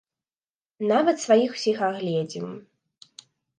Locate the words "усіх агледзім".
1.59-2.51